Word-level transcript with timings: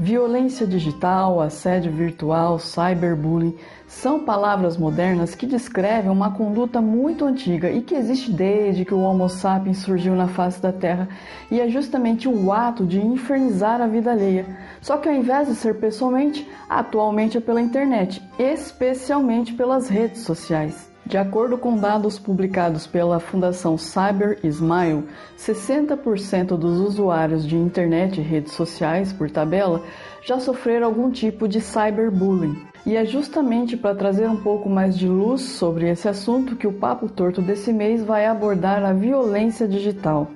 Violência 0.00 0.64
digital, 0.64 1.40
assédio 1.40 1.90
virtual, 1.90 2.60
cyberbullying 2.60 3.56
são 3.88 4.20
palavras 4.20 4.76
modernas 4.76 5.34
que 5.34 5.44
descrevem 5.44 6.08
uma 6.08 6.30
conduta 6.30 6.80
muito 6.80 7.24
antiga 7.24 7.68
e 7.68 7.82
que 7.82 7.96
existe 7.96 8.30
desde 8.30 8.84
que 8.84 8.94
o 8.94 9.00
Homo 9.00 9.28
sapiens 9.28 9.78
surgiu 9.78 10.14
na 10.14 10.28
face 10.28 10.62
da 10.62 10.70
Terra, 10.70 11.08
e 11.50 11.60
é 11.60 11.68
justamente 11.68 12.28
o 12.28 12.52
ato 12.52 12.86
de 12.86 13.04
infernizar 13.04 13.80
a 13.80 13.88
vida 13.88 14.12
alheia. 14.12 14.46
Só 14.80 14.98
que 14.98 15.08
ao 15.08 15.14
invés 15.16 15.48
de 15.48 15.56
ser 15.56 15.80
pessoalmente, 15.80 16.48
atualmente 16.68 17.36
é 17.36 17.40
pela 17.40 17.60
internet, 17.60 18.22
especialmente 18.38 19.52
pelas 19.52 19.88
redes 19.88 20.20
sociais. 20.20 20.87
De 21.08 21.16
acordo 21.16 21.56
com 21.56 21.74
dados 21.74 22.18
publicados 22.18 22.86
pela 22.86 23.18
Fundação 23.18 23.78
Cyber 23.78 24.38
Smile, 24.44 25.04
60% 25.38 26.48
dos 26.48 26.78
usuários 26.80 27.46
de 27.46 27.56
internet 27.56 28.20
e 28.20 28.22
redes 28.22 28.52
sociais, 28.52 29.10
por 29.10 29.30
tabela, 29.30 29.82
já 30.22 30.38
sofreram 30.38 30.86
algum 30.86 31.10
tipo 31.10 31.48
de 31.48 31.62
cyberbullying. 31.62 32.62
E 32.84 32.94
é 32.94 33.06
justamente 33.06 33.74
para 33.74 33.94
trazer 33.94 34.28
um 34.28 34.36
pouco 34.36 34.68
mais 34.68 34.98
de 34.98 35.08
luz 35.08 35.40
sobre 35.40 35.88
esse 35.88 36.06
assunto 36.06 36.56
que 36.56 36.66
o 36.66 36.74
Papo 36.74 37.08
Torto 37.08 37.40
desse 37.40 37.72
mês 37.72 38.04
vai 38.04 38.26
abordar 38.26 38.84
a 38.84 38.92
violência 38.92 39.66
digital. 39.66 40.28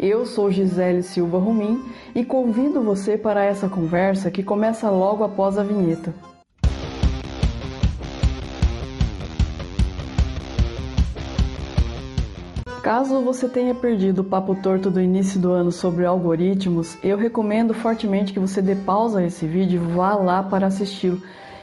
Eu 0.00 0.24
sou 0.24 0.50
Gisele 0.50 1.02
Silva 1.02 1.38
Rumim 1.38 1.84
e 2.14 2.24
convido 2.24 2.80
você 2.80 3.18
para 3.18 3.44
essa 3.44 3.68
conversa 3.68 4.30
que 4.30 4.42
começa 4.42 4.88
logo 4.88 5.22
após 5.22 5.58
a 5.58 5.62
vinheta. 5.62 6.33
Caso 12.84 13.22
você 13.22 13.48
tenha 13.48 13.74
perdido 13.74 14.18
o 14.18 14.24
papo 14.24 14.54
torto 14.54 14.90
do 14.90 15.00
início 15.00 15.40
do 15.40 15.50
ano 15.52 15.72
sobre 15.72 16.04
algoritmos, 16.04 16.98
eu 17.02 17.16
recomendo 17.16 17.72
fortemente 17.72 18.30
que 18.30 18.38
você 18.38 18.60
dê 18.60 18.74
pausa 18.74 19.20
a 19.20 19.24
esse 19.24 19.46
vídeo 19.46 19.82
e 19.82 19.94
vá 19.94 20.14
lá 20.14 20.42
para 20.42 20.66
assisti-lo. 20.66 21.18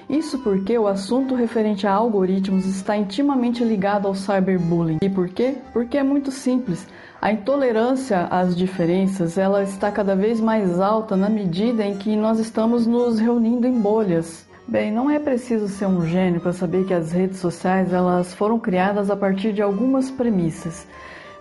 Isso 0.09 0.39
porque 0.39 0.75
o 0.79 0.87
assunto 0.87 1.35
referente 1.35 1.85
a 1.85 1.93
algoritmos 1.93 2.65
está 2.65 2.97
intimamente 2.97 3.63
ligado 3.63 4.07
ao 4.07 4.15
cyberbullying. 4.15 4.97
E 4.99 5.09
por 5.11 5.29
quê? 5.29 5.57
Porque 5.71 5.95
é 5.95 6.01
muito 6.01 6.31
simples. 6.31 6.87
A 7.21 7.31
intolerância 7.31 8.21
às 8.21 8.55
diferenças, 8.55 9.37
ela 9.37 9.61
está 9.61 9.91
cada 9.91 10.15
vez 10.15 10.41
mais 10.41 10.79
alta 10.79 11.15
na 11.15 11.29
medida 11.29 11.85
em 11.85 11.99
que 11.99 12.15
nós 12.15 12.39
estamos 12.39 12.87
nos 12.87 13.19
reunindo 13.19 13.67
em 13.67 13.79
bolhas. 13.79 14.49
Bem, 14.67 14.91
não 14.91 15.09
é 15.09 15.19
preciso 15.19 15.67
ser 15.67 15.87
um 15.87 16.05
gênio 16.05 16.39
para 16.39 16.53
saber 16.53 16.85
que 16.85 16.93
as 16.93 17.11
redes 17.11 17.39
sociais 17.39 17.91
elas 17.91 18.33
foram 18.33 18.59
criadas 18.59 19.09
a 19.09 19.15
partir 19.15 19.51
de 19.53 19.61
algumas 19.61 20.09
premissas. 20.11 20.87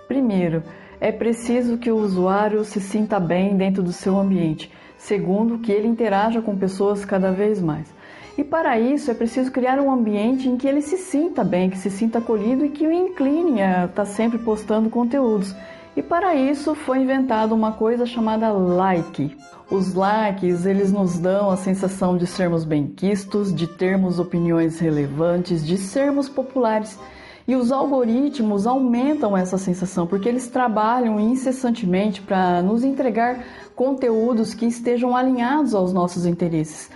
Primeiro, 0.09 0.63
é 1.01 1.13
preciso 1.13 1.79
que 1.79 1.91
o 1.91 1.97
usuário 1.97 2.65
se 2.65 2.81
sinta 2.81 3.21
bem 3.21 3.57
dentro 3.57 3.83
do 3.83 3.93
seu 3.93 4.19
ambiente. 4.19 4.73
Segundo, 4.97 5.59
que 5.59 5.71
ele 5.71 5.87
interaja 5.87 6.43
com 6.43 6.57
pessoas 6.57 7.05
cada 7.05 7.31
vez 7.31 7.61
mais. 7.61 7.93
E 8.37 8.43
para 8.43 8.79
isso 8.81 9.11
é 9.11 9.15
preciso 9.15 9.53
criar 9.53 9.79
um 9.79 9.91
ambiente 9.91 10.49
em 10.49 10.57
que 10.57 10.67
ele 10.67 10.81
se 10.81 10.97
sinta 10.97 11.45
bem, 11.45 11.71
que 11.71 11.79
se 11.79 11.91
sinta 11.91 12.19
acolhido 12.19 12.65
e 12.65 12.71
que 12.71 12.87
o 12.87 12.93
incline 12.93 13.63
a 13.63 13.85
estar 13.85 13.89
tá 13.89 14.05
sempre 14.05 14.39
postando 14.39 14.89
conteúdos. 14.91 15.55
E 15.97 16.03
para 16.03 16.35
isso 16.37 16.75
foi 16.75 17.01
inventada 17.01 17.55
uma 17.55 17.73
coisa 17.73 18.07
chamada 18.07 18.51
like. 18.53 19.37
Os 19.71 19.95
likes, 19.95 20.65
eles 20.65 20.93
nos 20.93 21.19
dão 21.19 21.51
a 21.51 21.57
sensação 21.57 22.17
de 22.17 22.27
sermos 22.27 22.65
bem-quistos, 22.65 23.55
de 23.55 23.67
termos 23.67 24.19
opiniões 24.19 24.79
relevantes, 24.79 25.67
de 25.67 25.77
sermos 25.77 26.29
populares. 26.29 26.99
E 27.47 27.57
os 27.57 27.73
algoritmos 27.73 28.67
aumentam 28.67 29.37
essa 29.37 29.59
sensação 29.59 30.07
porque 30.07 30.29
eles 30.29 30.49
trabalham 30.49 31.19
incessantemente 31.19 32.21
para 32.23 32.63
nos 32.63 32.85
entregar 32.85 33.45
conteúdos 33.75 34.55
que 34.55 34.67
estejam 34.67 35.17
alinhados 35.17 35.75
aos 35.75 35.93
nossos 35.93 36.27
interesses. 36.27 36.91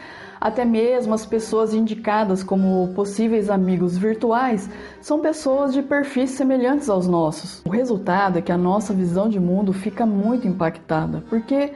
Até 0.44 0.62
mesmo 0.62 1.14
as 1.14 1.24
pessoas 1.24 1.72
indicadas 1.72 2.42
como 2.42 2.92
possíveis 2.94 3.48
amigos 3.48 3.96
virtuais 3.96 4.68
são 5.00 5.18
pessoas 5.18 5.72
de 5.72 5.80
perfis 5.80 6.32
semelhantes 6.32 6.90
aos 6.90 7.08
nossos. 7.08 7.62
O 7.64 7.70
resultado 7.70 8.38
é 8.38 8.42
que 8.42 8.52
a 8.52 8.58
nossa 8.58 8.92
visão 8.92 9.26
de 9.26 9.40
mundo 9.40 9.72
fica 9.72 10.04
muito 10.04 10.46
impactada, 10.46 11.24
porque 11.30 11.72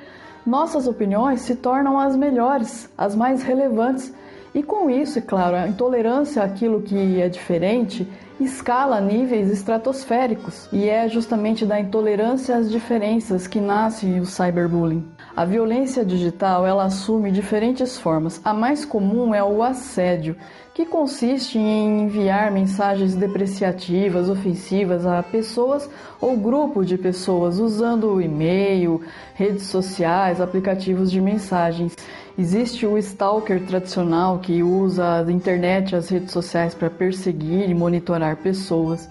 nossas 0.47 0.87
opiniões 0.87 1.41
se 1.41 1.57
tornam 1.57 1.99
as 1.99 2.15
melhores, 2.15 2.93
as 2.99 3.17
mais 3.17 3.43
relevantes. 3.43 4.13
E 4.55 4.63
com 4.63 4.91
isso, 4.91 5.19
é 5.19 5.23
claro, 5.23 5.57
a 5.57 5.67
intolerância 5.67 6.43
àquilo 6.43 6.83
que 6.83 7.23
é 7.23 7.29
diferente 7.31 8.07
escala 8.39 9.01
níveis 9.01 9.51
estratosféricos 9.51 10.69
e 10.71 10.91
é 10.91 11.09
justamente 11.09 11.65
da 11.65 11.81
intolerância 11.81 12.55
às 12.55 12.71
diferenças 12.71 13.47
que 13.47 13.63
nasce 13.63 14.21
o 14.21 14.27
cyberbullying. 14.27 15.05
A 15.39 15.45
violência 15.45 16.05
digital 16.05 16.67
ela 16.67 16.83
assume 16.83 17.31
diferentes 17.31 17.97
formas. 17.97 18.41
A 18.45 18.53
mais 18.53 18.85
comum 18.85 19.33
é 19.33 19.41
o 19.41 19.63
assédio, 19.63 20.35
que 20.75 20.85
consiste 20.85 21.57
em 21.57 22.03
enviar 22.03 22.51
mensagens 22.51 23.15
depreciativas, 23.15 24.29
ofensivas 24.29 25.07
a 25.07 25.23
pessoas 25.23 25.89
ou 26.21 26.37
grupo 26.37 26.85
de 26.85 26.99
pessoas 26.99 27.61
usando 27.61 28.21
e-mail, 28.21 29.01
redes 29.37 29.67
sociais, 29.67 30.41
aplicativos 30.41 31.09
de 31.09 31.21
mensagens. 31.21 31.95
Existe 32.37 32.85
o 32.85 32.99
stalker 32.99 33.65
tradicional 33.65 34.41
que 34.41 34.61
usa 34.61 35.25
a 35.25 35.31
internet 35.31 35.95
as 35.95 36.09
redes 36.09 36.33
sociais 36.33 36.75
para 36.75 36.91
perseguir 36.91 37.71
e 37.71 37.75
monitorar 37.75 38.39
pessoas. 38.39 39.09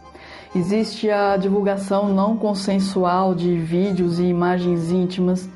Existe 0.53 1.09
a 1.09 1.37
divulgação 1.37 2.13
não 2.13 2.35
consensual 2.35 3.33
de 3.33 3.57
vídeos 3.57 4.19
e 4.19 4.23
imagens 4.23 4.91
íntimas. 4.91 5.47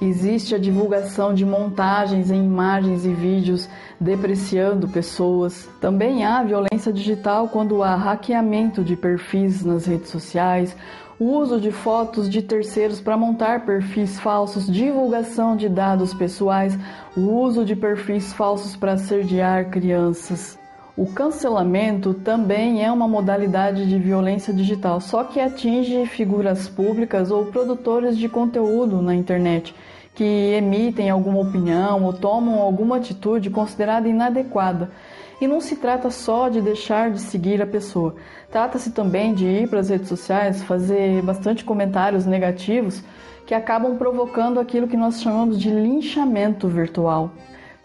Existe 0.00 0.54
a 0.54 0.58
divulgação 0.58 1.32
de 1.32 1.44
montagens 1.46 2.30
em 2.30 2.44
imagens 2.44 3.06
e 3.06 3.14
vídeos 3.14 3.66
depreciando 3.98 4.86
pessoas. 4.88 5.66
Também 5.80 6.24
há 6.24 6.42
violência 6.42 6.92
digital 6.92 7.48
quando 7.48 7.82
há 7.82 7.94
hackeamento 7.94 8.84
de 8.84 8.94
perfis 8.94 9.64
nas 9.64 9.86
redes 9.86 10.10
sociais, 10.10 10.76
uso 11.18 11.58
de 11.58 11.72
fotos 11.72 12.28
de 12.28 12.42
terceiros 12.42 13.00
para 13.00 13.16
montar 13.16 13.64
perfis 13.64 14.20
falsos, 14.20 14.66
divulgação 14.66 15.56
de 15.56 15.66
dados 15.66 16.12
pessoais, 16.12 16.78
uso 17.16 17.64
de 17.64 17.74
perfis 17.74 18.34
falsos 18.34 18.76
para 18.76 18.92
assediar 18.92 19.70
crianças. 19.70 20.58
O 20.96 21.04
cancelamento 21.04 22.14
também 22.14 22.82
é 22.82 22.90
uma 22.90 23.06
modalidade 23.06 23.86
de 23.86 23.98
violência 23.98 24.50
digital, 24.50 24.98
só 24.98 25.24
que 25.24 25.38
atinge 25.38 26.06
figuras 26.06 26.70
públicas 26.70 27.30
ou 27.30 27.44
produtores 27.44 28.16
de 28.16 28.30
conteúdo 28.30 29.02
na 29.02 29.14
internet 29.14 29.74
que 30.14 30.24
emitem 30.24 31.10
alguma 31.10 31.40
opinião 31.40 32.02
ou 32.02 32.14
tomam 32.14 32.62
alguma 32.62 32.96
atitude 32.96 33.50
considerada 33.50 34.08
inadequada 34.08 34.90
e 35.38 35.46
não 35.46 35.60
se 35.60 35.76
trata 35.76 36.10
só 36.10 36.48
de 36.48 36.62
deixar 36.62 37.10
de 37.10 37.20
seguir 37.20 37.60
a 37.60 37.66
pessoa, 37.66 38.14
trata-se 38.50 38.90
também 38.90 39.34
de 39.34 39.44
ir 39.44 39.68
para 39.68 39.80
as 39.80 39.90
redes 39.90 40.08
sociais, 40.08 40.62
fazer 40.62 41.20
bastante 41.20 41.62
comentários 41.62 42.24
negativos 42.24 43.04
que 43.44 43.52
acabam 43.52 43.98
provocando 43.98 44.58
aquilo 44.58 44.88
que 44.88 44.96
nós 44.96 45.20
chamamos 45.20 45.60
de 45.60 45.68
linchamento 45.68 46.66
virtual. 46.66 47.30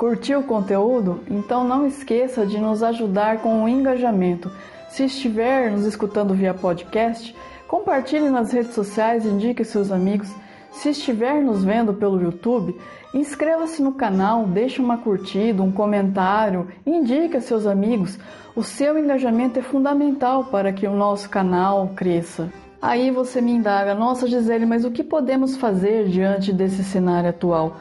Curtiu 0.02 0.40
o 0.40 0.44
conteúdo? 0.44 1.20
Então 1.30 1.64
não 1.64 1.86
esqueça 1.86 2.44
de 2.44 2.58
nos 2.58 2.82
ajudar 2.82 3.38
com 3.38 3.64
o 3.64 3.70
engajamento. 3.70 4.52
Se 4.90 5.04
estiver 5.04 5.70
nos 5.70 5.86
escutando 5.86 6.34
via 6.34 6.56
podcast, 6.56 7.36
compartilhe 7.68 8.28
nas 8.28 8.52
redes 8.52 8.74
sociais, 8.74 9.28
indique 9.28 9.64
seus 9.64 9.92
amigos. 9.92 10.28
Se 10.72 10.90
estiver 10.90 11.44
nos 11.44 11.64
vendo 11.64 11.94
pelo 11.94 12.20
YouTube, 12.20 12.76
inscreva-se 13.14 13.80
no 13.84 13.92
canal, 13.92 14.48
deixe 14.48 14.82
uma 14.82 14.98
curtida, 14.98 15.62
um 15.62 15.72
comentário, 15.72 16.70
indique 16.84 17.38
a 17.38 17.42
seus 17.42 17.68
amigos. 17.68 18.18
O 18.56 18.64
seu 18.64 18.98
engajamento 18.98 19.60
é 19.60 19.62
fundamental 19.62 20.46
para 20.46 20.74
que 20.74 20.88
o 20.88 20.96
nosso 20.96 21.30
canal 21.30 21.92
cresça. 21.96 22.52
Aí 22.82 23.12
você 23.12 23.40
me 23.40 23.52
indaga, 23.52 23.94
nossa 23.94 24.26
Gisele, 24.26 24.66
mas 24.66 24.84
o 24.84 24.90
que 24.90 25.04
podemos 25.04 25.58
fazer 25.58 26.08
diante 26.08 26.52
desse 26.52 26.84
cenário 26.84 27.30
atual? 27.30 27.78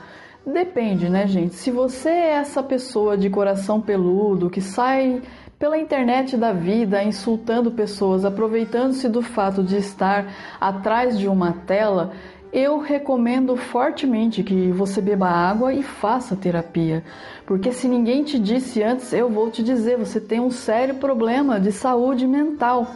Depende, 0.53 1.09
né, 1.09 1.27
gente? 1.27 1.55
Se 1.55 1.71
você 1.71 2.09
é 2.09 2.31
essa 2.33 2.63
pessoa 2.63 3.17
de 3.17 3.31
coração 3.31 3.81
peludo 3.81 4.51
que 4.51 4.61
sai 4.61 5.23
pela 5.59 5.79
internet 5.79 6.37
da 6.37 6.53
vida 6.53 7.03
insultando 7.05 7.71
pessoas, 7.71 8.25
aproveitando-se 8.25 9.09
do 9.09 9.23
fato 9.23 9.63
de 9.63 9.77
estar 9.77 10.27
atrás 10.61 11.19
de 11.19 11.29
uma 11.29 11.53
tela, 11.53 12.13
eu 12.53 12.79
recomendo 12.79 13.55
fortemente 13.57 14.43
que 14.43 14.73
você 14.73 15.01
beba 15.01 15.29
água 15.29 15.73
e 15.73 15.83
faça 15.83 16.35
terapia, 16.35 17.05
porque 17.47 17.71
se 17.73 17.87
ninguém 17.87 18.25
te 18.25 18.39
disse 18.39 18.83
antes, 18.83 19.13
eu 19.13 19.31
vou 19.31 19.51
te 19.51 19.63
dizer, 19.63 19.97
você 19.97 20.21
tem 20.21 20.41
um 20.41 20.51
sério 20.51 20.97
problema 20.97 21.61
de 21.61 21.71
saúde 21.71 22.27
mental. 22.27 22.91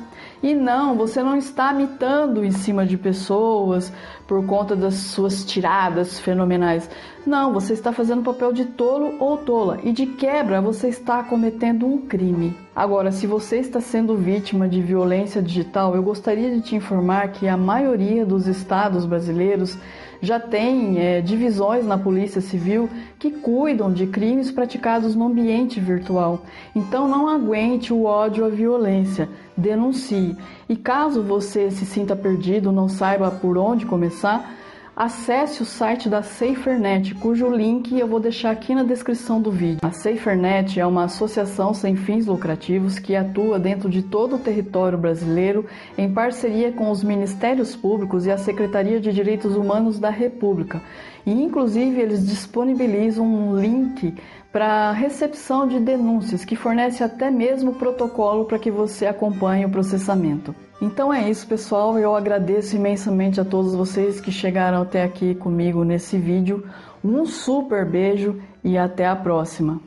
E 0.44 0.54
não, 0.54 0.94
você 0.94 1.22
não 1.22 1.38
está 1.38 1.72
mitando 1.72 2.44
em 2.44 2.50
cima 2.50 2.84
de 2.84 2.98
pessoas 2.98 3.90
por 4.26 4.44
conta 4.44 4.76
das 4.76 4.92
suas 4.92 5.42
tiradas 5.42 6.20
fenomenais. 6.20 6.90
Não, 7.26 7.50
você 7.50 7.72
está 7.72 7.94
fazendo 7.94 8.22
papel 8.22 8.52
de 8.52 8.66
tolo 8.66 9.14
ou 9.18 9.38
tola 9.38 9.80
e 9.82 9.90
de 9.90 10.04
quebra 10.04 10.60
você 10.60 10.88
está 10.88 11.22
cometendo 11.22 11.86
um 11.86 11.96
crime. 11.96 12.54
Agora, 12.76 13.10
se 13.10 13.26
você 13.26 13.56
está 13.56 13.80
sendo 13.80 14.18
vítima 14.18 14.68
de 14.68 14.82
violência 14.82 15.40
digital, 15.40 15.96
eu 15.96 16.02
gostaria 16.02 16.50
de 16.50 16.60
te 16.60 16.76
informar 16.76 17.28
que 17.28 17.48
a 17.48 17.56
maioria 17.56 18.26
dos 18.26 18.46
estados 18.46 19.06
brasileiros 19.06 19.78
Já 20.24 20.40
tem 20.40 20.98
é, 20.98 21.20
divisões 21.20 21.84
na 21.84 21.98
Polícia 21.98 22.40
Civil 22.40 22.88
que 23.18 23.30
cuidam 23.30 23.92
de 23.92 24.06
crimes 24.06 24.50
praticados 24.50 25.14
no 25.14 25.26
ambiente 25.26 25.78
virtual. 25.78 26.46
Então 26.74 27.06
não 27.06 27.28
aguente 27.28 27.92
o 27.92 28.04
ódio, 28.04 28.42
a 28.46 28.48
violência, 28.48 29.28
denuncie. 29.54 30.34
E 30.66 30.76
caso 30.76 31.22
você 31.22 31.70
se 31.70 31.84
sinta 31.84 32.16
perdido, 32.16 32.72
não 32.72 32.88
saiba 32.88 33.30
por 33.30 33.58
onde 33.58 33.84
começar, 33.84 34.50
acesse 34.96 35.62
o 35.62 35.64
site 35.64 36.08
da 36.08 36.22
SaferNet, 36.22 37.14
cujo 37.16 37.48
link 37.48 37.98
eu 37.98 38.06
vou 38.06 38.20
deixar 38.20 38.50
aqui 38.50 38.74
na 38.74 38.84
descrição 38.84 39.40
do 39.40 39.50
vídeo. 39.50 39.80
A 39.82 39.90
SaferNet 39.90 40.78
é 40.78 40.86
uma 40.86 41.04
associação 41.04 41.74
sem 41.74 41.96
fins 41.96 42.26
lucrativos 42.26 42.98
que 42.98 43.16
atua 43.16 43.58
dentro 43.58 43.88
de 43.88 44.02
todo 44.02 44.36
o 44.36 44.38
território 44.38 44.96
brasileiro 44.96 45.66
em 45.98 46.12
parceria 46.12 46.70
com 46.70 46.90
os 46.90 47.02
Ministérios 47.02 47.74
Públicos 47.74 48.24
e 48.26 48.30
a 48.30 48.38
Secretaria 48.38 49.00
de 49.00 49.12
Direitos 49.12 49.56
Humanos 49.56 49.98
da 49.98 50.10
República. 50.10 50.80
E 51.26 51.32
inclusive 51.32 52.00
eles 52.00 52.26
disponibilizam 52.26 53.26
um 53.26 53.58
link 53.58 54.14
para 54.54 54.92
recepção 54.92 55.66
de 55.66 55.80
denúncias, 55.80 56.44
que 56.44 56.54
fornece 56.54 57.02
até 57.02 57.28
mesmo 57.28 57.74
protocolo 57.74 58.44
para 58.44 58.56
que 58.56 58.70
você 58.70 59.04
acompanhe 59.04 59.64
o 59.64 59.68
processamento. 59.68 60.54
Então 60.80 61.12
é 61.12 61.28
isso, 61.28 61.44
pessoal. 61.44 61.98
Eu 61.98 62.14
agradeço 62.14 62.76
imensamente 62.76 63.40
a 63.40 63.44
todos 63.44 63.74
vocês 63.74 64.20
que 64.20 64.30
chegaram 64.30 64.82
até 64.82 65.02
aqui 65.02 65.34
comigo 65.34 65.82
nesse 65.82 66.16
vídeo. 66.16 66.64
Um 67.04 67.26
super 67.26 67.84
beijo 67.84 68.40
e 68.62 68.78
até 68.78 69.08
a 69.08 69.16
próxima. 69.16 69.80